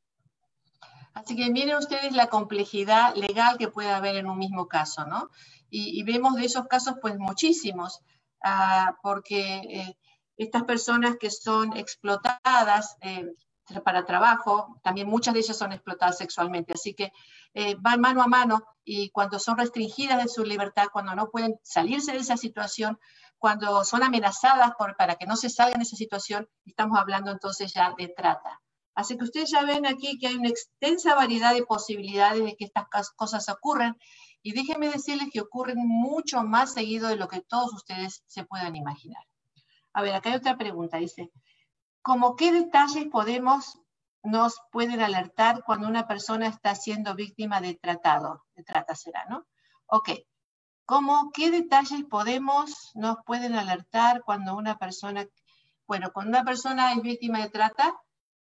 [1.13, 5.29] Así que miren ustedes la complejidad legal que puede haber en un mismo caso, ¿no?
[5.69, 8.01] Y, vemos de esos casos pues muchísimos,
[8.43, 9.97] ah, porque eh,
[10.37, 13.33] estas personas que son explotadas eh,
[13.83, 17.11] para trabajo, también muchas de ellas son explotadas sexualmente, así que
[17.53, 21.59] eh, van mano a mano y cuando son restringidas de su libertad, cuando no pueden
[21.63, 22.99] salirse de esa situación,
[23.37, 27.93] cuando son amenazadas para que no se salgan de esa situación, estamos hablando entonces ya
[27.97, 28.61] de trata.
[28.93, 32.65] Así que ustedes ya ven aquí que hay una extensa variedad de posibilidades de que
[32.65, 33.97] estas cosas ocurran
[34.41, 38.75] y déjenme decirles que ocurren mucho más seguido de lo que todos ustedes se puedan
[38.75, 39.23] imaginar.
[39.91, 41.31] A ver, acá hay otra pregunta, dice,
[42.05, 43.79] ¿cómo qué detalles podemos,
[44.21, 48.45] nos pueden alertar cuando una persona está siendo víctima de tratado?
[48.53, 49.47] De trata será, ¿no?
[49.87, 50.11] Ok.
[50.85, 55.25] ¿Cómo qué detalles podemos, nos pueden alertar cuando una persona,
[55.87, 57.95] bueno, cuando una persona es víctima de trata,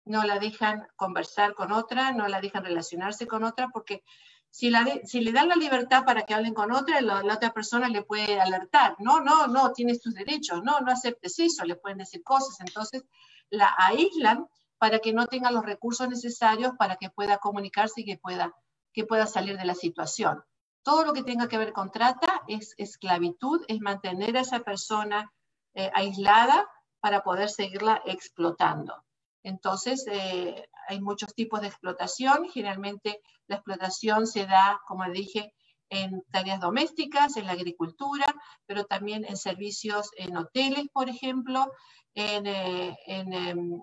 [0.05, 4.05] no la dejan conversar con otra, no la dejan relacionarse con otra, porque
[4.51, 8.41] si, le dan la libertad para que hablen con otra, la, otra persona le puede
[8.41, 12.61] alertar, no, no, no, tienes tus derechos, no, no aceptes eso, le pueden decir cosas,
[12.61, 13.03] entonces
[13.51, 14.47] la aíslan
[14.79, 18.55] para que no tenga los recursos necesarios para que pueda comunicarse y que pueda,
[18.93, 20.45] que pueda salir de la situación.
[20.83, 25.33] Todo lo que tenga que ver con trata es esclavitud, es mantener a esa persona
[25.75, 26.67] eh, aislada
[27.01, 29.05] para poder seguirla explotando.
[29.43, 32.49] Entonces, eh, hay muchos tipos de explotación.
[32.49, 35.55] Generalmente la explotación se da, como dije,
[35.91, 38.27] en tareas domésticas, en la agricultura,
[38.67, 41.73] pero también en servicios en hoteles, por ejemplo,
[42.19, 43.83] en, eh, em,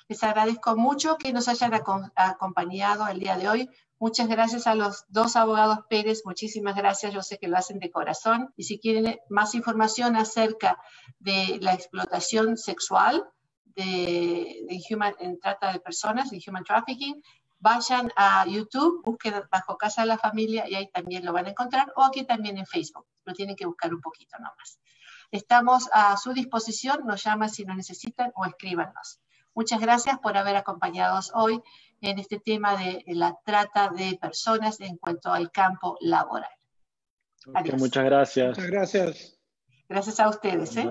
[0.07, 1.73] Les agradezco mucho que nos hayan
[2.15, 3.67] acompañado el día de hoy.
[3.98, 6.24] Muchas gracias a los dos abogados Pérez.
[6.26, 7.14] Muchísimas gracias.
[7.14, 8.54] Yo sé que lo hacen de corazón.
[8.58, 10.78] Y si quieren más información acerca
[11.20, 13.24] de la explotación sexual
[13.76, 17.22] de, human, en trata de personas, de human trafficking,
[17.60, 21.50] vayan a YouTube, busquen bajo Casa de la Familia y ahí también lo van a
[21.50, 24.80] encontrar, o aquí también en Facebook, lo tienen que buscar un poquito nomás.
[25.32, 29.20] Estamos a su disposición, nos llaman si lo necesitan o escríbanos.
[29.56, 31.62] Muchas gracias por haber acompañado hoy
[32.02, 36.50] en este tema de la trata de personas en cuanto al campo laboral.
[37.78, 38.58] muchas gracias.
[38.58, 39.39] Muchas gracias.
[39.88, 40.76] Gracias a ustedes.
[40.78, 40.88] ¿eh?